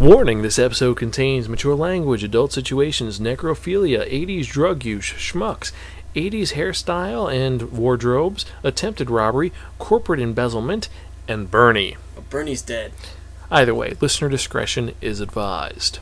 [0.00, 5.70] Warning this episode contains mature language, adult situations, necrophilia, 80s drug use, schmucks,
[6.16, 10.88] 80s hairstyle and wardrobes, attempted robbery, corporate embezzlement,
[11.28, 11.96] and Bernie.
[12.28, 12.92] Bernie's dead.
[13.52, 16.00] Either way, listener discretion is advised.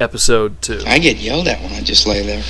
[0.00, 0.84] Episode 2.
[0.86, 2.42] I get yelled at when I just lay there.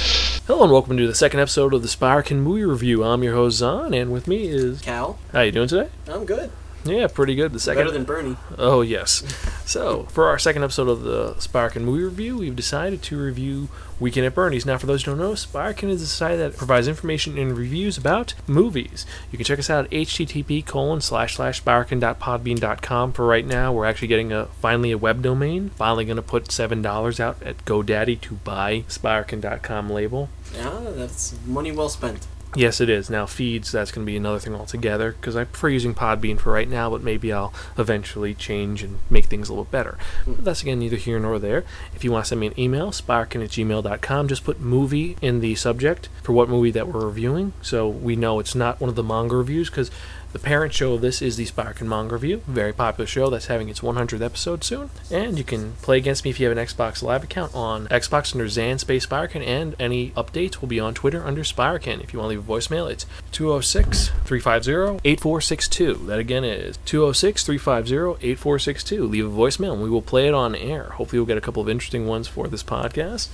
[0.47, 3.03] Hello and welcome to the second episode of the Sparkin Movie Review.
[3.03, 4.81] I'm your host Zon, and with me is...
[4.81, 5.91] Cal, How you doing today?
[6.06, 6.53] I'm good.
[6.84, 7.53] Yeah, pretty good.
[7.53, 7.84] The second...
[7.84, 8.36] Better than Bernie.
[8.56, 9.23] Oh, yes.
[9.67, 14.27] So, for our second episode of the Sparkin Movie Review, we've decided to review Weekend
[14.27, 14.64] at Bernie's.
[14.64, 17.98] Now, for those who don't know, Sparkin is a site that provides information and reviews
[17.98, 19.05] about movies.
[19.31, 23.12] You can check us out at http colon slash slash sparkin.podbean.com.
[23.12, 25.70] For right now, we're actually getting a finally a web domain.
[25.77, 30.31] Finally going to put $7 out at GoDaddy to buy sparkin.com label.
[30.55, 32.27] Yeah, that's money well spent.
[32.55, 33.09] Yes, it is.
[33.09, 36.53] Now, feeds, that's going to be another thing altogether, because I prefer using Podbean for
[36.53, 39.97] right now, but maybe I'll eventually change and make things a little better.
[40.27, 41.65] But that's, again, neither here nor there.
[41.94, 45.41] If you want to send me an email, sparkin at gmail.com, just put movie in
[45.41, 48.97] the subject for what movie that we're reviewing, so we know it's not one of
[48.97, 49.91] the manga reviews, because
[50.33, 53.69] the parent show of this is the Sparkin Manga Review, very popular show that's having
[53.69, 54.89] its 100th episode soon.
[55.10, 58.33] And you can play against me if you have an Xbox Live account on Xbox
[58.33, 62.00] under Zan Space Sparkin, and any updates will be on Twitter under Sparkin.
[62.00, 65.95] If you want to leave a voicemail, it's 206 350 8462.
[66.06, 69.05] That again is 206 350 8462.
[69.05, 70.84] Leave a voicemail and we will play it on air.
[70.95, 73.28] Hopefully, we'll get a couple of interesting ones for this podcast.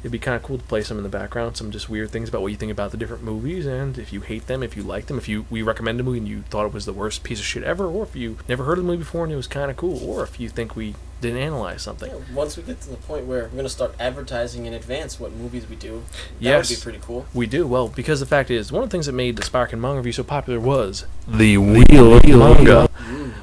[0.00, 2.28] It'd be kind of cool to play some in the background, some just weird things
[2.30, 4.82] about what you think about the different movies, and if you hate them, if you
[4.82, 7.22] like them, if you we recommend a movie and you thought it was the worst
[7.22, 9.36] piece of shit ever, or if you never heard of the movie before and it
[9.36, 12.10] was kind of cool, or if you think we didn't analyze something.
[12.10, 15.20] Yeah, once we get to the point where we're going to start advertising in advance
[15.20, 16.70] what movies we do, that Yes.
[16.70, 17.26] would be pretty cool.
[17.34, 19.78] We do well because the fact is one of the things that made the Sparkin
[19.82, 22.88] Manga review so popular was the Wheel of Manga,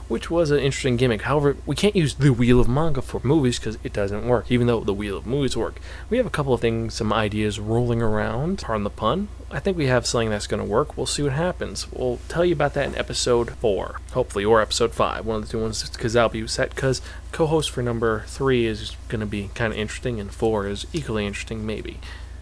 [0.08, 1.24] which was an interesting gimmick.
[1.24, 4.50] However, we can't use the Wheel of Manga for movies because it doesn't work.
[4.52, 5.80] Even though the Wheel of Movies work,
[6.10, 8.60] we have a couple of things, some ideas rolling around.
[8.60, 9.28] Pardon the pun.
[9.50, 10.98] I think we have something that's going to work.
[10.98, 11.90] We'll see what happens.
[11.92, 15.52] We'll tell you about that in episode four, hopefully, or episode five, one of the
[15.52, 16.76] two ones, because that'll be set.
[16.76, 17.02] Because
[17.32, 21.26] co-host for number three is going to be kind of interesting, and four is equally
[21.26, 22.00] interesting, maybe.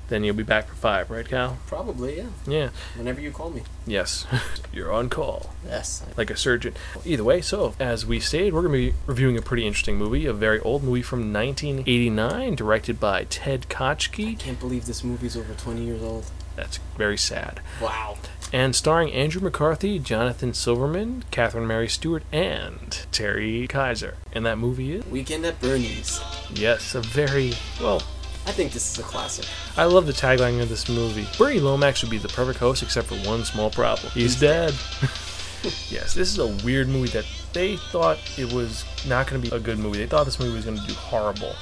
[0.08, 1.58] Then you'll be back for five, right, Cal?
[1.66, 2.28] Probably, yeah.
[2.48, 2.70] Yeah.
[2.96, 3.64] Whenever you call me.
[3.88, 4.28] Yes.
[4.74, 6.04] You're on call, Yes.
[6.16, 6.76] like a surgeon.
[7.04, 10.26] Either way, so as we stated, we're going to be reviewing a pretty interesting movie,
[10.28, 14.38] a very old movie from 1989, directed by Ted Kotcheff.
[14.40, 16.26] Can't believe this movie's over 20 years old.
[16.56, 17.60] That's very sad.
[17.82, 18.18] Wow.
[18.54, 24.16] And starring Andrew McCarthy, Jonathan Silverman, Catherine Mary Stewart, and Terry Kiser.
[24.32, 26.22] And that movie is, Weekend at Bernie's.
[26.54, 28.02] yes, a very, well,
[28.48, 29.46] I think this is a classic.
[29.76, 31.28] I love the tagline of this movie.
[31.38, 34.12] Bernie Lomax would be the perfect host except for one small problem.
[34.14, 34.74] He's dead.
[35.90, 39.56] yes, this is a weird movie that they thought it was not going to be
[39.56, 39.98] a good movie.
[39.98, 41.56] They thought this movie was going to do horrible.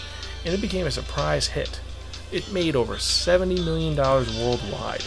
[0.44, 1.79] And it became a surprise hit.
[2.33, 5.03] It made over $70 million worldwide.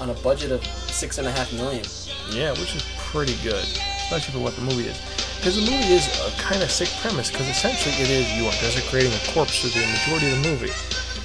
[0.00, 1.84] On a budget of six and a half million.
[2.30, 4.98] Yeah, which is pretty good, especially for what the movie is.
[5.36, 8.52] Because the movie is a kind of sick premise, because essentially it is you are
[8.60, 10.72] desecrating a corpse through the majority of the movie.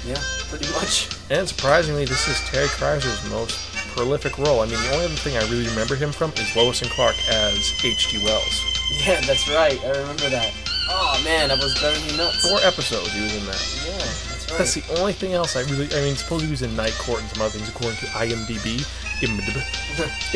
[0.04, 0.20] Yeah,
[0.50, 1.08] pretty much.
[1.30, 3.56] And surprisingly, this is Terry Kiser's most
[3.96, 4.60] prolific role.
[4.60, 7.16] I mean, the only other thing I really remember him from is Lois and Clark
[7.30, 8.22] as H.G.
[8.24, 8.60] Wells.
[9.06, 9.80] Yeah, that's right.
[9.82, 10.52] I remember that.
[10.90, 12.46] Oh man, I was driving me nuts.
[12.46, 13.62] Four episodes he was in that.
[13.86, 14.58] Yeah, that's right.
[14.58, 15.88] That's the only thing else I really.
[15.96, 18.84] I mean, suppose he was in Night Court and some other things according to IMDb.
[19.24, 19.64] IMDb.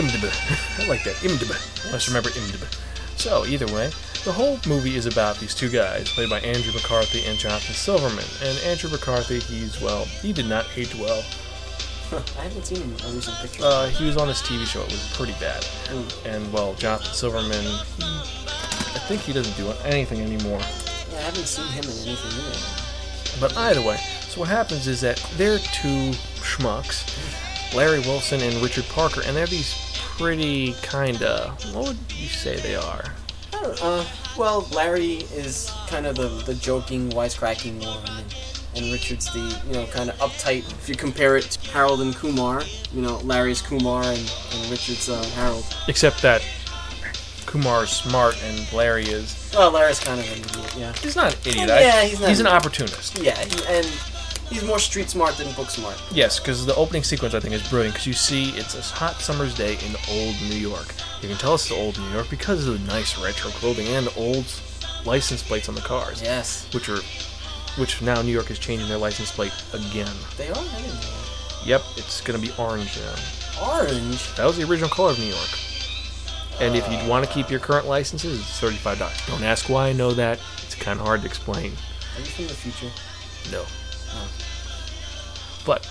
[0.00, 0.81] IMDb.
[0.81, 1.17] I like that.
[1.17, 1.93] IMDb.
[1.93, 2.65] Let's remember IMDb.
[3.19, 3.91] So either way,
[4.25, 8.25] the whole movie is about these two guys played by Andrew McCarthy and Jonathan Silverman.
[8.43, 11.23] And Andrew McCarthy, he's well, he did not age well.
[12.11, 13.62] I haven't seen him in a recent picture.
[13.62, 14.81] Uh, he was on this TV show.
[14.81, 15.62] It was pretty bad.
[15.62, 16.26] Mm.
[16.26, 20.61] And well, Jonathan Silverman, he, I think he doesn't do anything anymore.
[20.61, 23.41] yeah, I haven't seen him in anything either.
[23.41, 23.99] But either way,
[24.29, 27.05] so what happens is that they're two schmucks,
[27.75, 31.55] Larry Wilson and Richard Parker, and they're these pretty kinda.
[31.73, 33.05] What would you say they are?
[33.62, 34.05] Uh,
[34.37, 38.34] well, Larry is kind of the, the joking, wisecracking one, and,
[38.76, 40.60] and Richard's the, you know, kind of uptight.
[40.70, 42.62] If you compare it to Harold and Kumar,
[42.93, 45.64] you know, Larry's Kumar and, and Richard's uh, Harold.
[45.88, 46.43] Except that
[47.46, 49.50] Kumar's smart and Larry is.
[49.55, 50.93] Well, Larry's kind of an idiot, yeah.
[51.02, 51.69] He's not an idiot.
[51.69, 53.19] Yeah, I- he's not- He's an opportunist.
[53.19, 53.87] Yeah, he, and
[54.50, 56.00] he's more street smart than book smart.
[56.12, 57.95] Yes, because the opening sequence I think is brilliant.
[57.95, 60.95] Because you see, it's a hot summer's day in old New York.
[61.23, 64.09] You can tell it's the old New York because of the nice retro clothing and
[64.17, 64.47] old
[65.05, 66.99] license plates on the cars, Yes, which are,
[67.81, 70.11] which now New York is changing their license plate again.
[70.37, 70.65] they are.
[71.65, 73.69] Yep, it's gonna be orange now.
[73.69, 74.35] Orange.
[74.37, 75.49] That was the original color of New York.
[76.61, 79.17] And if you want to keep your current licenses, it's thirty-five dollars.
[79.27, 80.41] Don't ask why I know that.
[80.65, 81.73] It's kind of hard to explain.
[82.17, 82.91] Are you from the future?
[83.53, 83.65] No.
[84.12, 84.31] Oh.
[85.66, 85.88] But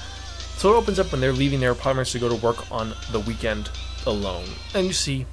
[0.57, 3.19] so it opens up when they're leaving their apartments to go to work on the
[3.19, 3.69] weekend
[4.05, 5.25] alone, and you see,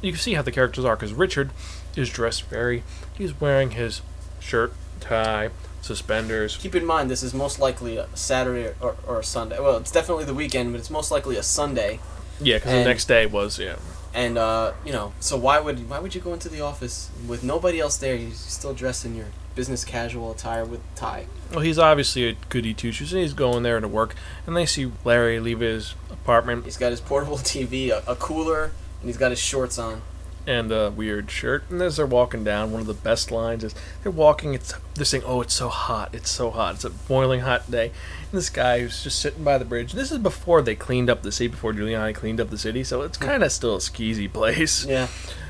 [0.00, 1.50] you can see how the characters are because Richard
[1.96, 2.82] is dressed very.
[3.16, 4.00] He's wearing his
[4.38, 5.50] shirt, tie,
[5.82, 6.56] suspenders.
[6.56, 9.58] Keep in mind, this is most likely a Saturday or, or a Sunday.
[9.60, 12.00] Well, it's definitely the weekend, but it's most likely a Sunday.
[12.40, 13.76] Yeah, because the next day was yeah.
[14.14, 17.44] And uh, you know, so why would why would you go into the office with
[17.44, 18.14] nobody else there?
[18.14, 19.26] You're still dressed in your
[19.60, 21.26] business casual attire with tie.
[21.50, 24.14] Well, he's obviously a goody two shoes, and he's going there to work.
[24.46, 28.72] And they see Larry leave his apartment He's got his portable TV, a, a cooler,
[29.00, 30.00] and he's got his shorts on.
[30.46, 31.64] and a weird shirt.
[31.68, 34.54] And as they're walking down, one of the best lines is they're walking.
[34.54, 36.14] It's they're saying, "Oh, it's so hot!
[36.14, 36.76] It's so hot!
[36.76, 37.92] It's a boiling hot day."
[38.30, 39.92] And this guy who's just sitting by the bridge.
[39.92, 43.02] This is before they cleaned up the city, before Giuliani cleaned up the city, so
[43.02, 44.86] it's kind of still a skeezy place.
[44.86, 45.08] Yeah.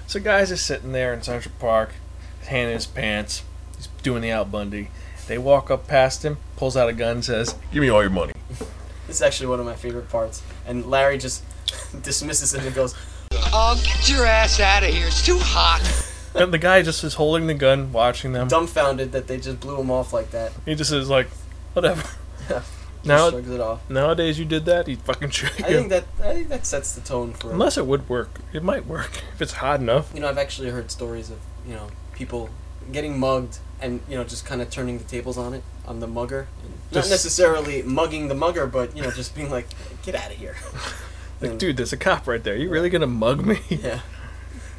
[0.09, 1.91] So guys are sitting there in Central Park,
[2.49, 3.45] hand in his pants.
[4.01, 4.89] He's doing the Al Bundy.
[5.29, 8.33] They walk up past him, pulls out a gun, says, "Give me all your money."
[9.07, 10.43] This is actually one of my favorite parts.
[10.67, 11.43] And Larry just
[12.03, 12.95] dismisses him and goes,
[13.53, 15.07] Oh, get your ass out of here.
[15.09, 15.83] It's too hot.
[16.35, 18.49] And the guy just is holding the gun, watching them.
[18.49, 20.53] dumbfounded that they just blew him off like that.
[20.65, 21.29] He just is like,
[21.75, 22.03] whatever.
[22.49, 22.63] Yeah.
[23.03, 23.89] Now Shrugs it off.
[23.89, 25.65] nowadays you did that, he'd fucking shoot you.
[25.65, 27.51] I think that I think that sets the tone for.
[27.51, 30.11] Unless it would work, it might work if it's hot enough.
[30.15, 32.51] You know, I've actually heard stories of you know people
[32.93, 36.07] getting mugged and you know just kind of turning the tables on it on the
[36.07, 36.47] mugger.
[36.93, 39.67] Not necessarily mugging the mugger, but you know just being like,
[40.03, 40.57] get out of here.
[41.43, 42.55] Like, And- dude, there's a cop right there.
[42.55, 43.61] You really gonna mug me?
[43.71, 44.01] Yeah.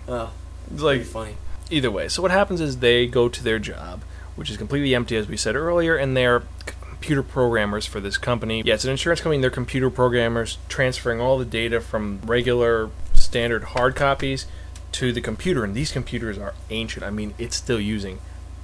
[0.07, 0.31] Oh,
[0.71, 1.35] It's like funny.
[1.71, 2.07] either way.
[2.07, 4.03] So what happens is they go to their job,
[4.35, 8.61] which is completely empty, as we said earlier, and they're computer programmers for this company.
[8.63, 9.41] Yeah, it's an insurance company.
[9.41, 14.45] They're computer programmers transferring all the data from regular standard hard copies
[14.91, 17.03] to the computer, and these computers are ancient.
[17.03, 18.19] I mean, it's still using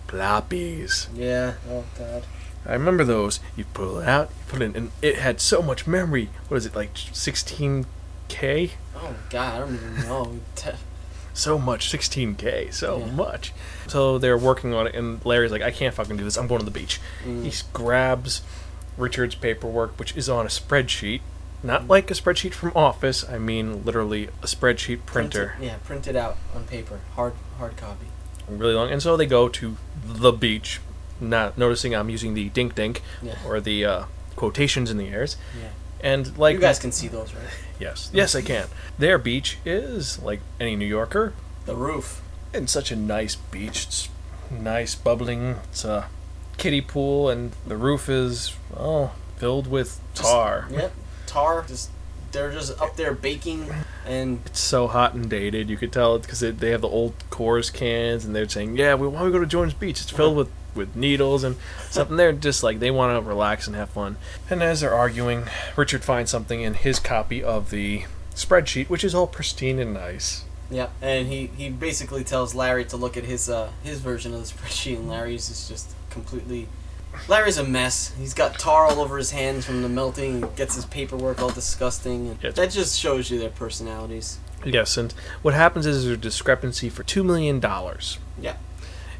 [0.08, 1.08] floppies.
[1.16, 1.54] Yeah.
[1.70, 2.24] Oh God.
[2.66, 3.40] I remember those.
[3.56, 6.30] You pull it out, you put it in, and it had so much memory.
[6.50, 8.72] What is it, like 16K?
[8.96, 9.56] Oh God.
[9.56, 10.40] I don't even know.
[11.34, 13.12] So much, 16K, so Yeah.
[13.12, 13.54] much.
[13.86, 16.36] So they're working on it, and Larry's like, I can't fucking do this.
[16.36, 17.00] I'm going to the beach.
[17.24, 17.44] Mm.
[17.46, 18.42] He grabs
[18.98, 21.22] Richard's paperwork, which is on a spreadsheet.
[21.62, 25.50] Not like a spreadsheet from Office, I mean literally a spreadsheet printer.
[25.58, 25.76] Print it- yeah.
[25.84, 27.02] Print it out on paper.
[27.14, 28.08] Hard hard copy.
[28.48, 28.90] Really long.
[28.90, 29.76] And so they go to
[30.06, 30.80] the beach,
[31.20, 33.36] not noticing I'm using the dink dink Yeah.
[33.46, 34.04] or the uh,
[34.36, 35.36] quotations in the airs.
[35.60, 35.70] Yeah.
[36.02, 37.44] And like you guys can see those, right?
[37.80, 38.68] Yes, yes, I can.
[38.98, 41.34] Their beach is like any New Yorker,
[41.66, 42.22] The roof.
[42.54, 43.86] and such a nice beach.
[43.86, 44.10] It's
[44.50, 45.58] nice, bubbling.
[45.72, 46.08] It's a
[46.58, 50.68] kiddie pool, and the roof is oh filled with Just- tar.
[50.72, 50.94] Yep.
[51.28, 51.66] Tar.
[51.68, 51.90] Just
[52.32, 53.70] they're just up there baking
[54.06, 55.70] and It's so hot and dated.
[55.70, 58.96] You could tell it because they have the old Coors cans, and they're saying, "Yeah,
[58.96, 60.02] we want to go to Jones Beach.
[60.02, 61.56] It's filled with with needles and
[61.90, 64.18] something." They're just like they want to relax and have fun.
[64.50, 68.06] And as they're arguing, Richard finds something in his copy of the
[68.36, 70.46] spreadsheet, which is all pristine and nice.
[70.70, 74.42] yeah, and he he basically tells Larry to look at his uh his version of
[74.42, 76.68] the spreadsheet, and Larry's is just completely.
[77.28, 78.14] Larry's a mess.
[78.20, 80.42] He's got tar all over his hands from the melting.
[80.44, 82.30] He gets his paperwork all disgusting.
[82.30, 82.52] And Yeah.
[82.52, 84.38] that just shows you their personalities.
[84.66, 88.18] Yes, and what happens is there's a discrepancy for two million dollars.
[88.42, 88.56] Yeah.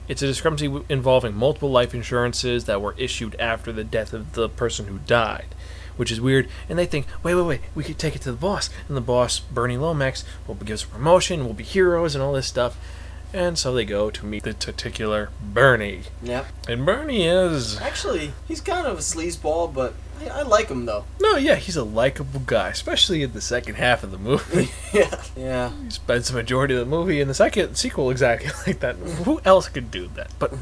[0.08, 4.48] It's a discrepancy involving multiple life insurances that were issued after the death of the
[4.50, 5.48] person who died,
[5.98, 6.48] which is weird.
[6.70, 9.02] And they think, wait, wait, wait, we could take it to the boss, and the
[9.02, 12.78] boss, Bernie Lomax, will give us a promotion, we'll be heroes, and all this stuff.
[13.38, 16.02] And so they go to meet the titular Bernie.
[16.24, 16.48] Yep.
[16.68, 17.80] And Bernie is.
[17.80, 21.06] Actually, he's kind of a sleazeball, but I, I like him though.
[21.22, 24.72] No, yeah, he's a likable guy, especially in the second half of the movie.
[24.92, 25.22] yeah.
[25.36, 25.72] Yeah.
[25.84, 28.96] he spends the majority of the movie in the second sequel exactly like that.
[28.96, 30.32] Who else could do that?
[30.40, 30.56] But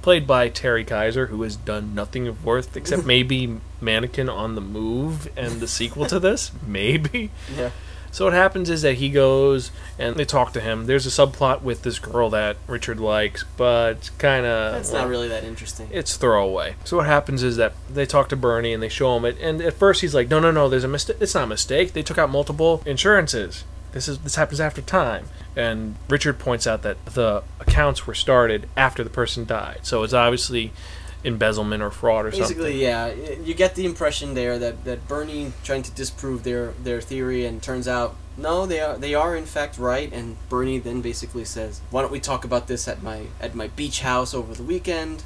[0.00, 4.62] played by Terry Kiser, who has done nothing of worth except maybe Mannequin on the
[4.62, 6.50] Move and the sequel to this.
[6.66, 7.30] Maybe.
[7.54, 7.72] Yeah.
[8.12, 10.84] So what happens is that he goes and they talk to him.
[10.86, 15.28] There's a subplot with this girl that Richard likes, but kind of That's not really
[15.28, 15.88] that interesting.
[15.90, 16.76] it's throwaway.
[16.84, 19.60] So what happens is that they talk to Bernie and they show him it, and
[19.62, 21.16] at first he's like, "No, no, no, there's a mistake.
[21.20, 21.94] It's not a mistake.
[21.94, 23.64] They took out multiple insurances.
[23.92, 25.24] This is this happens after time."
[25.56, 30.14] And Richard points out that the accounts were started after the person died, so it's
[30.14, 30.72] obviously
[31.24, 33.12] embezzlement or fraud or Basically, something.
[33.12, 37.00] Basically, yeah, you get the impression there that, that Bernie trying to disprove their, their
[37.00, 40.10] theory, and turns out no, they are they are in fact right.
[40.12, 43.68] And Bernie then basically says, "Why don't we talk about this at my at my
[43.68, 45.22] beach house over the weekend?"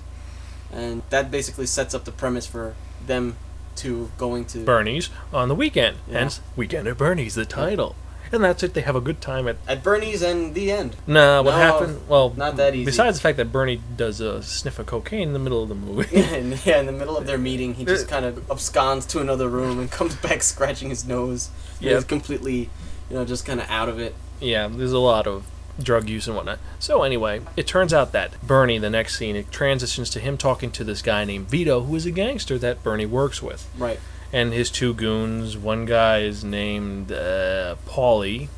[0.73, 2.75] And that basically sets up the premise for
[3.07, 3.37] them
[3.77, 6.21] to going to Bernie's on the weekend, Yeah.
[6.21, 7.95] hence Weekend at Bernie's, the title.
[8.33, 8.75] And that's it.
[8.75, 10.97] They have a good time at at Bernie's and the end.
[11.07, 12.01] Nah, what No, happened?
[12.09, 12.85] Well, not that easy.
[12.85, 15.75] Besides the fact that Bernie does a sniff of cocaine in the middle of the
[15.75, 16.17] movie.
[16.21, 19.21] and yeah, in the middle of their meeting, he just uh, kind of absconds to
[19.21, 21.51] another room and comes back scratching his nose.
[21.81, 21.95] Yeah.
[21.95, 22.71] He's completely,
[23.11, 24.15] you know, just kind of out of it.
[24.41, 25.47] yeah, there's a lot of
[25.83, 26.59] drug use and whatnot.
[26.79, 30.71] So anyway, it turns out that Bernie, the next scene, it transitions to him talking
[30.71, 34.01] to this guy named Vito, who is a gangster that Bernie works with, Right.
[34.33, 35.57] And his two goons.
[35.57, 38.49] One guy is named uh, Paulie.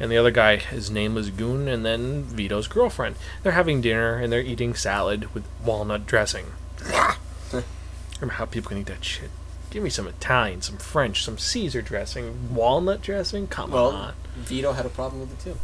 [0.00, 3.16] And the other guy, his nameless goon, and then Vito's girlfriend.
[3.42, 6.46] They're having dinner and they're eating salad with walnut dressing.
[7.52, 9.30] Remember how people can eat that shit?
[9.70, 13.48] Give me some Italian, some French, some Caesar dressing, walnut dressing.
[13.48, 14.14] Come Well, on.
[14.36, 15.58] Vito had a problem with it too.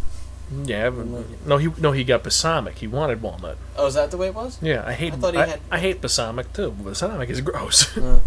[0.65, 1.47] Yeah, but- Wouldn't like it.
[1.47, 2.79] no, he no, he got balsamic.
[2.79, 3.57] He wanted walnut.
[3.77, 4.59] Oh, is that the way it was?
[4.61, 5.13] Yeah, I hate.
[5.13, 6.73] I I, thought he had- I hate balsamic too.
[6.73, 7.97] Balsamic is gross.
[7.97, 8.21] Uh,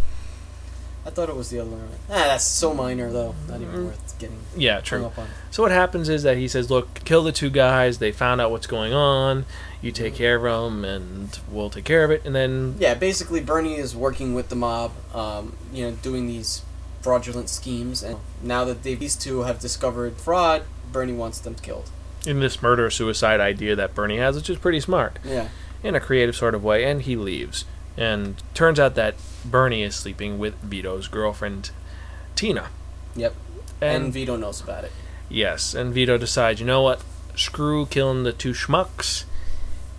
[1.08, 1.88] I thought it was the other one.
[2.10, 3.34] Ah, that's so minor though.
[3.48, 5.06] Not even worth getting yeah, true.
[5.06, 5.28] up on.
[5.52, 8.00] So what happens is that he says, "Look, kill the two guys.
[8.00, 9.46] They found out what's going on.
[9.82, 13.40] You take care of them, and we'll take care of it." And then Yeah, basically
[13.40, 16.64] Bernie is working with the mob, um, you know, doing these
[17.02, 21.90] fraudulent schemes, and now that they, these two have discovered fraud, Bernie wants them killed.
[22.26, 25.48] in this murder suicide idea that Bernie has, which is pretty smart Yeah.
[25.82, 27.64] in a creative sort of way, and he leaves.
[27.98, 31.72] And turns out that Bernie is sleeping with Vito's girlfriend,
[32.36, 32.70] Tina.
[33.16, 33.34] Yep.
[33.82, 34.92] And, And, Vito knows about it.
[35.30, 37.02] yes, and Vito decides, you know what?
[37.36, 39.24] Screw killing the two schmucks.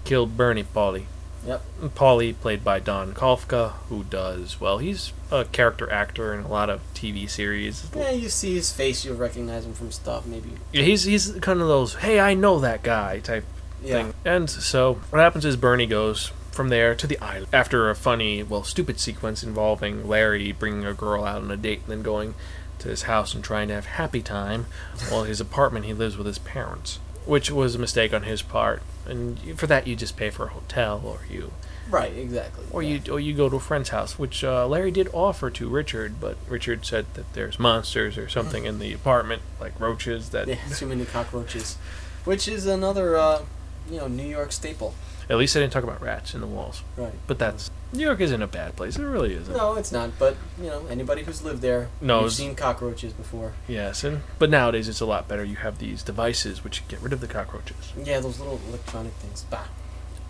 [0.05, 1.05] Kill Bernie Paulie.
[1.47, 1.63] Yep.
[1.95, 4.79] Paulie, played by Don Calfa, who does well.
[4.79, 7.89] He's a character actor in a lot of TV series.
[7.95, 10.51] Yeah, you see his face, you'll recognize him from stuff, maybe.
[10.73, 13.45] Yeah, he's he's kind of those "Hey, I know that guy" type
[13.83, 13.93] Yeah.
[14.03, 14.15] thing.
[14.25, 18.43] And so what happens is Bernie goes from there to the island after a funny,
[18.43, 22.35] well, stupid sequence involving Larry bringing a girl out on a date and then going
[22.81, 24.67] to his house and trying to have happy time,
[25.09, 28.83] while his apartment he lives with his parents, which was a mistake on his part.
[29.07, 31.53] And for that, you just pay for a hotel, or you
[31.89, 32.65] Right, exactly.
[32.73, 32.99] or yeah.
[33.05, 36.21] you or you go to a friend's house, which uh, Larry did offer to Richard,
[36.21, 40.31] but Richard said that there's monsters or something in the apartment, like roaches.
[40.31, 41.77] That Yeah, too many cockroaches.
[42.25, 43.43] Which is another, uh,
[43.89, 44.97] you know, New York staple.
[45.31, 46.83] At least I didn't talk about rats in the walls.
[46.97, 47.13] Right.
[47.27, 48.99] But that's New York isn't a bad place.
[48.99, 49.57] It really isn't.
[49.57, 50.19] No, it's not.
[50.19, 52.23] But you know, anybody who's lived there, Knows.
[52.39, 53.53] you've seen cockroaches before.
[53.67, 55.45] Yes, and but nowadays it's a lot better.
[55.45, 57.93] You have these devices which get rid of the cockroaches.
[57.97, 59.45] Yeah, those little electronic things.
[59.51, 59.65] Bah.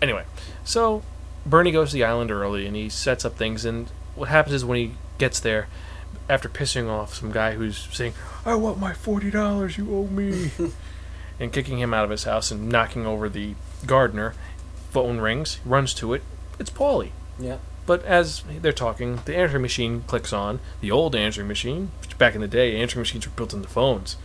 [0.01, 0.23] Anyway,
[0.63, 1.01] so
[1.45, 3.65] Bernie goes to the island early and he sets up things.
[3.65, 5.67] And what happens is when he gets there,
[6.29, 8.13] after pissing off some guy who's saying,
[8.45, 10.51] "I want my forty dollars you owe me,"
[11.39, 14.33] and kicking him out of his house and knocking over the gardener,
[14.89, 15.55] phone rings.
[15.63, 16.23] He runs to it.
[16.59, 17.11] It's Paulie.
[17.39, 17.57] Yeah.
[17.85, 20.59] But as they're talking, the answering machine clicks on.
[20.81, 24.15] The old answering machine, back in the day, answering machines were built into phones,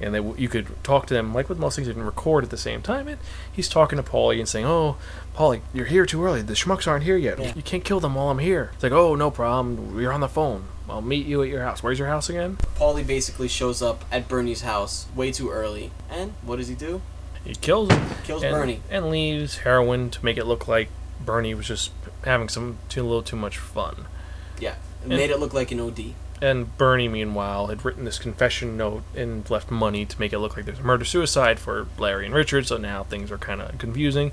[0.00, 2.50] and they you could talk to them like with most things, you can record at
[2.50, 3.08] the same time.
[3.08, 3.18] And
[3.50, 4.96] he's talking to Paulie and saying, "Oh,
[5.34, 6.40] Paulie, you're here too early.
[6.40, 7.40] The schmucks aren't here yet.
[7.40, 7.52] Yeah.
[7.56, 9.96] You can't kill them while I'm here." It's like, "Oh, no problem.
[9.96, 10.64] We're on the phone.
[10.88, 11.82] I'll meet you at your house.
[11.82, 16.34] Where's your house again?" Paulie basically shows up at Bernie's house way too early, and
[16.42, 17.02] what does he do?
[17.48, 18.10] He kills him.
[18.24, 18.80] Kills and, Bernie.
[18.90, 20.90] and leaves heroin to make it look like
[21.24, 21.90] Bernie was just
[22.24, 24.04] having some too little too much fun.
[24.60, 26.14] Yeah, And- made it look like an OD.
[26.42, 30.56] And Bernie, meanwhile, had written this confession note and left money to make it look
[30.56, 33.76] like there's a murder suicide for Larry and Richard, so now things are kind of
[33.78, 34.30] confusing.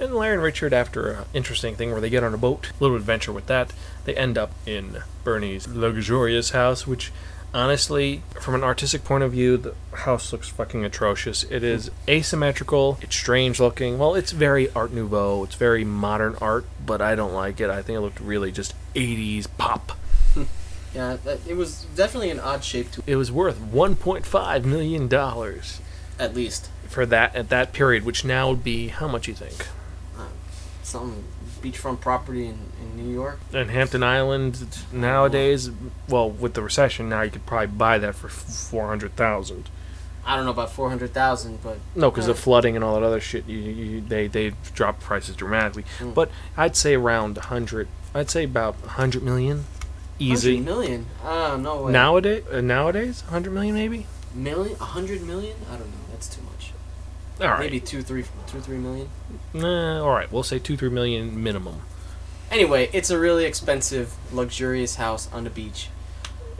[0.00, 2.96] And Larry and Richard, after an interesting thing where they get on a boat, little
[2.96, 3.72] adventure with that,
[4.04, 7.12] they end up in Bernie's luxurious house, which
[7.54, 11.44] Honestly, from an artistic point of view, the house looks fucking atrocious.
[11.44, 12.98] It is asymmetrical.
[13.00, 13.98] It's strange looking.
[13.98, 15.44] Well, it's very Art Nouveau.
[15.44, 17.70] It's very modern art, but I don't like it.
[17.70, 19.92] I think it looked really just 80s pop.
[20.94, 25.82] Yeah, that, it was definitely an odd shape to It was worth 1.5 million dollars
[26.18, 26.70] at least.
[26.88, 29.66] for that at that period, which now would be how much you think?
[30.18, 30.28] Uh,
[30.82, 31.24] Some
[31.62, 33.38] beachfront property in, in New York.
[33.52, 35.70] And Hampton Island nowadays,
[36.08, 39.70] well, with the recession now, you could probably buy that for four hundred thousand.
[40.26, 42.32] I don't know about four hundred thousand, but No, because Yeah.
[42.32, 45.84] of flooding and all that other shit, you, you, they they dropped prices dramatically.
[45.98, 46.12] Mm.
[46.14, 47.88] But I'd say around a hundred.
[48.14, 49.64] I'd say about a hundred million,
[50.18, 50.56] easy.
[50.56, 51.06] 100 million.
[51.24, 51.92] Ah, no way.
[51.92, 54.06] Nowadays, uh, nowadays, hundred million maybe.
[54.34, 55.56] million, a hundred million?
[55.70, 55.94] I don't know.
[56.10, 56.57] That's too much.
[57.40, 59.08] All right, Maybe two, three, two, three million.
[59.54, 60.30] Nah, all right.
[60.32, 61.82] We'll say two, three million minimum.
[62.50, 65.88] Anyway, it's a really expensive, luxurious house on the beach.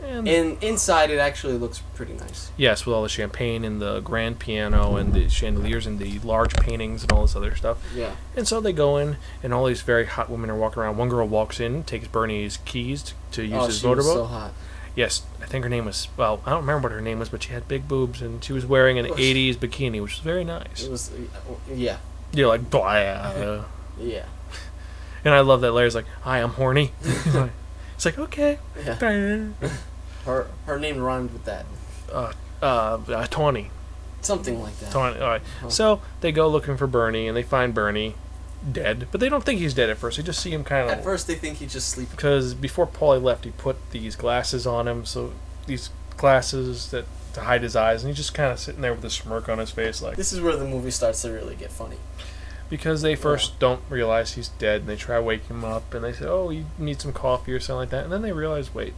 [0.01, 2.51] And And inside, it actually looks pretty nice.
[2.55, 6.53] yes, with all the champagne and the grand piano and the chandeliers and the large
[6.55, 7.77] paintings and all this other stuff.
[7.93, 8.11] Yeah.
[8.35, 10.97] And so they go in, and all these very hot women are walking around.
[10.97, 14.13] One girl walks in, takes Bernie's keys t- to use oh, his she was motorboat.
[14.15, 14.53] so hot.
[14.99, 16.09] Yes, I think her name was.
[16.17, 18.51] Well, I don't remember what her name was, but she had big boobs, and she
[18.51, 20.83] was wearing an Oh, '80s bikini, which was very nice.
[20.83, 21.09] It was,
[21.73, 21.97] yeah,
[22.33, 22.83] You're like, blah.
[22.83, 23.63] uh,
[23.97, 24.25] yeah,
[25.23, 26.91] And I love that Larry's like, "Hi, I'm horny."
[27.95, 28.95] it's like, okay, yeah.
[30.25, 31.65] Her her name rhymed with that.
[32.11, 33.71] uh, uh, uh, Tawny.
[34.21, 34.91] Something like that.
[34.91, 35.17] Tawny.
[35.21, 35.41] All right.
[35.63, 35.69] Oh.
[35.69, 38.15] So they go looking for Bernie, and they find Bernie
[38.71, 40.17] dead, but they don't think he's dead at first.
[40.17, 40.97] They just see him kind of.
[40.97, 42.15] At first, they think he's just sleeping.
[42.15, 45.33] because before Paulie left, he put these glasses on him, so
[45.65, 49.05] these glasses that to hide his eyes, and he's just kind of sitting there with
[49.05, 51.71] a smirk on his face, like This is where the movie starts to really get
[51.71, 51.97] funny.
[52.69, 56.03] because they first don't realize he's dead, and they try to wake him up, and
[56.03, 58.73] they say, "Oh, you need some coffee or something like that," and then they realize,
[58.73, 58.93] wait,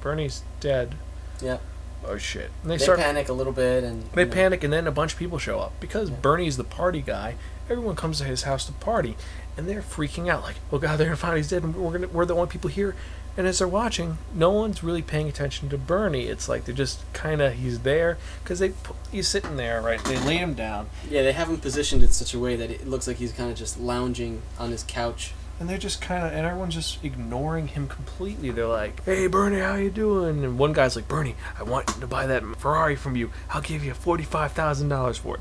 [0.00, 0.94] Bernie's dead.
[1.42, 1.58] Yeah.
[2.06, 2.50] Oh shit!
[2.62, 4.86] And they, They start panic a little bit and They you know, panic, and then
[4.86, 6.16] a bunch of people show up because Yeah.
[6.20, 7.36] Bernie's the party guy.
[7.70, 9.16] Everyone comes to his house to party,
[9.56, 12.08] and they're freaking out, like, "Oh God, they're gonna find he's dead, and we're gonna
[12.08, 12.94] we're the only people here."
[13.36, 16.26] And as they're watching, no one's really paying attention to Bernie.
[16.26, 18.72] It's like they're just kind of he's there because they
[19.10, 20.02] he's sitting there, right?
[20.04, 22.86] They lay him down, Yeah, they have him positioned in such a way that it
[22.86, 25.32] looks like he's kind of just lounging on his couch.
[25.58, 28.50] and they're just kind of and everyone's just ignoring him completely.
[28.52, 32.06] They're like, "Hey, Bernie, how you doing?" And one guy's like, "Bernie, I want to
[32.06, 33.30] buy that Ferrari from you.
[33.50, 35.40] I'll give you forty five thousand dollars for it."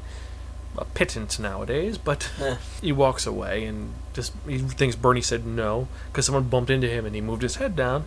[0.78, 2.56] A pittance nowadays, but Eh.
[2.82, 7.06] he walks away and just he thinks Bernie said no because someone bumped into him
[7.06, 8.06] and he moved his head down,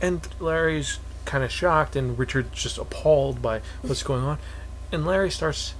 [0.00, 4.38] and Larry's kind of shocked and Richard's just appalled by what's going on,
[4.90, 5.74] and Larry starts,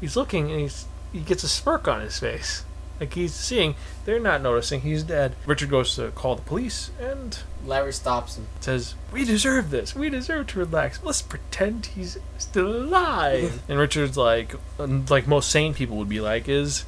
[0.00, 2.64] he's looking and he's he gets a smirk on his face,
[3.02, 5.34] like he's seeing they're not noticing he's dead.
[5.44, 7.36] Richard goes to call the police and
[7.66, 8.46] Larry stops him.
[8.60, 9.94] says, "We deserve this.
[9.94, 11.00] We deserve to relax.
[11.02, 16.48] Let's pretend he's still alive." and Richard's like, like most sane people would be like,
[16.48, 16.84] "Is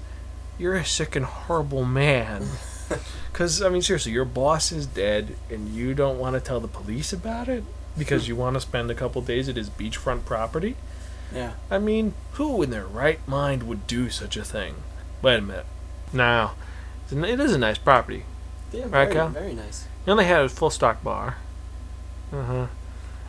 [0.56, 2.48] you're a sick and horrible man."
[3.32, 6.68] Because I mean, seriously, your boss is dead, and you don't want to tell the
[6.68, 7.64] police about it
[7.98, 10.76] because you want to spend a couple days at his beachfront property.
[11.34, 11.54] Yeah.
[11.68, 14.76] I mean, who in their right mind would do such a thing?
[15.20, 15.66] Wait a minute.
[16.14, 16.52] Now,
[17.10, 18.24] it is a nice property.
[18.72, 19.86] Yeah, Right, very, very nice.
[20.06, 21.36] And they had a full stock bar.
[22.32, 22.66] Uh huh.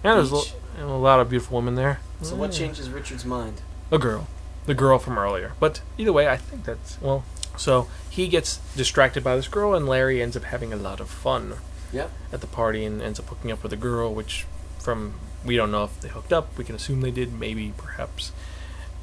[0.03, 0.41] And there's a,
[0.79, 1.99] and a lot of beautiful women there.
[2.21, 3.61] So what changes Richard's mind?
[3.91, 4.27] A girl.
[4.65, 5.53] The girl from earlier.
[5.59, 6.99] But either way, I think that's.
[7.01, 7.23] Well,
[7.57, 11.09] so he gets distracted by this girl, and Larry ends up having a lot of
[11.09, 11.55] fun
[11.93, 12.11] Yep.
[12.33, 14.45] at the party and ends up hooking up with a girl, which,
[14.79, 15.13] from.
[15.45, 16.57] We don't know if they hooked up.
[16.57, 18.31] We can assume they did, maybe, perhaps.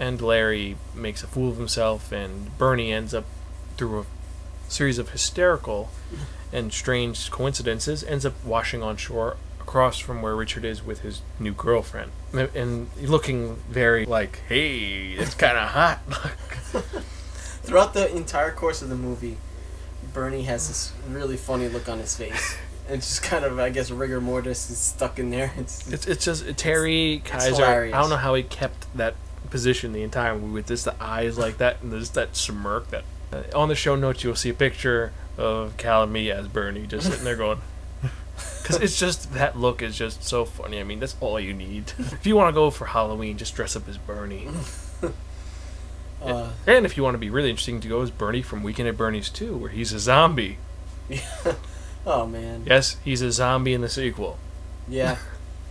[0.01, 3.25] And Larry makes a fool of himself, and Bernie ends up,
[3.83, 4.05] through a
[4.71, 5.91] series of hysterical
[6.53, 11.21] and strange coincidences, ends up washing on shore across from where Richard is with his
[11.41, 12.13] new girlfriend.
[12.33, 15.99] And looking very like, hey, it's kind of hot.
[17.65, 19.37] Throughout the entire course of the movie,
[20.15, 22.57] Bernie has this really funny look on his face.
[22.87, 25.53] And it's just kind of, I guess, rigor mortis is stuck in there.
[25.57, 27.55] It's, It's it's just Terry Kiser.
[27.57, 27.95] hilarious.
[27.97, 29.15] I don't know how he kept that
[29.51, 32.89] position the entire movie with just the eyes like that and just that smirk.
[32.91, 33.05] That
[33.55, 37.07] on the show notes you'll see a picture of Cal and me as Bernie just
[37.11, 37.61] sitting there going.
[38.63, 40.79] Because it's just that look is just so funny.
[40.81, 41.93] I mean, that's all you need.
[41.99, 44.49] if you want to go for Halloween, just dress up as Bernie.
[46.23, 48.89] uh, And if you want to be really interesting, to go as Bernie from Weekend
[48.89, 50.59] at Bernie's 2, where he's a zombie.
[52.07, 52.63] oh man.
[52.67, 54.39] Yes, he's a zombie in the sequel,
[54.89, 55.17] Yeah.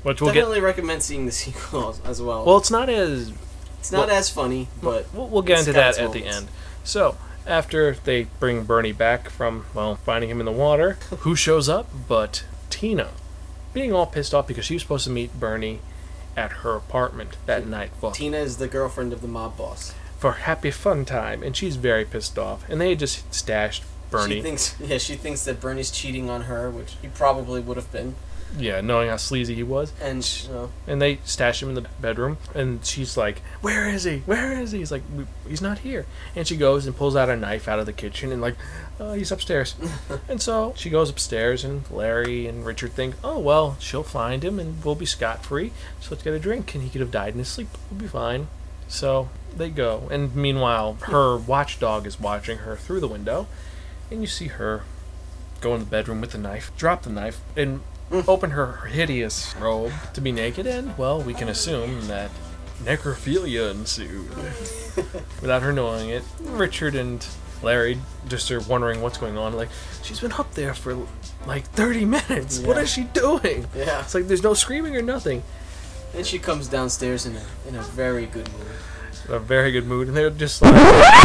[0.04, 0.42] which we'll get.
[0.42, 2.46] Definitely recommend seeing the sequel as- well.
[2.46, 3.32] Well, it's not as
[3.80, 6.50] it's not well- as funny, but We'll, we'll get into that at the end.
[6.84, 11.68] So, after they bring Bernie back from, well, finding him in the water, who shows
[11.70, 13.10] up but Tina?
[13.74, 15.80] Being all pissed off because she was supposed to meet Bernie
[16.36, 19.94] at her apartment that night for, Tina is the girlfriend of the mob boss.
[20.18, 22.68] for happy fun time, and she's very pissed off.
[22.70, 24.36] And they had just stashed Bernie.
[24.36, 27.92] She thinks, yeah, she thinks that Bernie's cheating on her, which he probably would have
[27.92, 28.16] been.
[28.58, 29.94] Yeah, knowing how sleazy he was.
[30.02, 34.04] And you know, And they stash him in the bedroom, and she's like, "Where is
[34.04, 34.20] he?
[34.20, 35.04] Where is he?" He's like,
[35.48, 38.32] "He's not here." And she goes and pulls out a knife out of the kitchen,
[38.32, 38.56] and like,
[39.00, 39.76] "Oh, he's upstairs."
[40.28, 44.60] and so she goes upstairs, and Larry and Richard think, "Oh well, she'll find him,
[44.60, 45.72] and we'll be scot free.
[46.00, 47.70] So let's get a drink, and he could have died in his sleep.
[47.90, 48.48] We'll be fine."
[48.88, 53.48] So they go, and meanwhile, her watchdog is watching her through the window,
[54.10, 54.84] and you see her
[55.62, 57.82] go in the bedroom with the knife, drop the knife, and
[58.28, 62.30] open her hideous robe to be naked, and, well, we can assume that
[62.84, 64.30] necrophilia ensued.
[65.42, 67.26] Without her knowing it, Richard and
[67.64, 69.54] Larry just are wondering what's going on.
[69.54, 69.70] Like,
[70.04, 70.98] she's been up there for
[71.46, 72.60] like 30 minutes.
[72.60, 72.84] What Yeah.
[72.84, 73.68] is she doing?
[73.76, 74.02] yeah.
[74.02, 75.44] It's like there's no screaming or nothing.
[76.16, 78.68] And she comes downstairs in a in a very good mood.
[79.30, 80.74] A very good mood, and they're just like,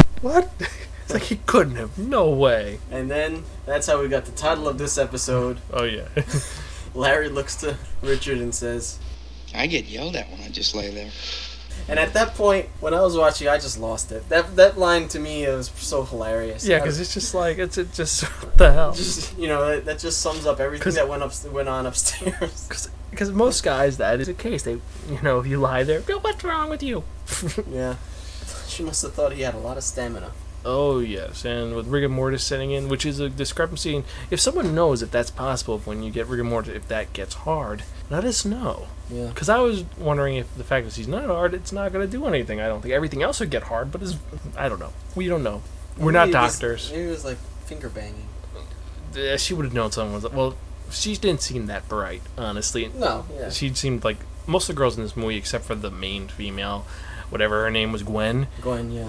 [0.21, 0.49] what?
[1.03, 1.99] It's like he couldn't have.
[1.99, 2.79] No way.
[2.91, 5.59] And then that's how we got the title of this episode.
[5.73, 6.07] Oh yeah.
[6.97, 8.99] Larry looks to Richard and says,
[9.55, 11.11] I get yelled at when I just lay there.
[11.89, 14.29] and at that point, when I was watching, I just lost it.
[14.29, 16.67] That that line to me was so hilarious.
[16.67, 18.93] yeah, because it's just like it's it just what the hell.
[18.93, 22.91] just you know that, that just sums up everything that went up went on upstairs.
[23.09, 24.65] Because most guys, that is the case.
[24.65, 24.73] They,
[25.09, 27.03] you know, if you lie there, "Yo, what's wrong with you?
[27.71, 27.95] yeah,
[28.67, 30.33] she must have thought he had a lot of stamina.
[30.67, 33.97] Oh yes, and with rigor mortis setting in, which is a discrepancy.
[33.97, 37.35] And if someone knows if that's possible when you get rigor mortis, if that gets
[37.35, 38.89] hard, let us know.
[39.11, 39.29] Yeah.
[39.29, 42.11] Because I was wondering if the fact that she's not hard, it's not going to
[42.11, 42.61] do anything.
[42.61, 44.17] I don't think everything else would get hard, but it's,
[44.57, 44.93] I don't know.
[45.15, 45.63] We don't know.
[45.97, 46.91] We're not Maybe was- doctors.
[46.93, 48.27] Maybe it was like finger banging.
[49.17, 50.57] Uh, she would have known someone was well.
[50.91, 52.91] She didn't seem that bright, honestly.
[52.95, 53.49] No, yeah.
[53.51, 56.87] She seemed like most of the girls in this movie, except for the main female,
[57.31, 58.47] whatever her name was, Gwen.
[58.61, 59.09] Gwen, yeah.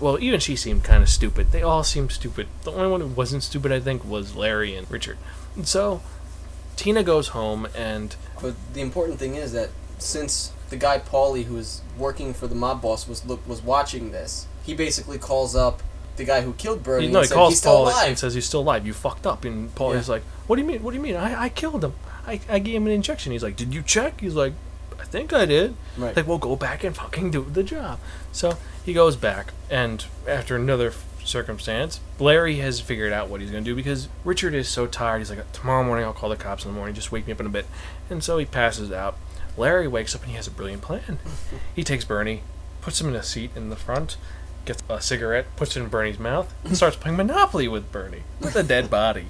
[0.00, 1.52] Well, even she seemed kind of stupid.
[1.52, 2.46] They all seemed stupid.
[2.62, 5.18] The only one who wasn't stupid, I think, was Larry and Richard.
[5.56, 6.00] And so,
[6.76, 11.54] Tina goes home, and But the important thing is that since the guy Paulie, who
[11.54, 15.82] was working for the mob boss, was look was watching this, he basically calls up
[16.16, 18.08] the guy who killed Bernie no, he said, calls he's still alive.
[18.08, 18.86] and says he's still alive.
[18.86, 19.44] You fucked up.
[19.44, 20.02] And Paul Yeah.
[20.08, 20.82] like, "What do you mean?
[20.82, 21.16] What do you mean?
[21.16, 21.94] I, I killed him.
[22.26, 24.52] I, I gave him an injection." He's like, "Did you check?" He's like,
[25.00, 26.14] "I think I did." Right.
[26.14, 27.98] Like, well, go back and fucking do the job.
[28.32, 30.92] So he goes back, and after another
[31.24, 35.18] circumstance, Larry has figured out what he's going to do because Richard is so tired.
[35.18, 36.94] He's like, tomorrow morning I'll call the cops in the morning.
[36.94, 37.66] Just wake me up in a bit.
[38.08, 39.16] And so he passes out.
[39.56, 41.18] Larry wakes up and he has a brilliant plan.
[41.74, 42.42] he takes Bernie,
[42.80, 44.16] puts him in a seat in the front,
[44.64, 48.56] gets a cigarette, puts it in Bernie's mouth, and starts playing Monopoly with Bernie with
[48.56, 49.26] a dead body.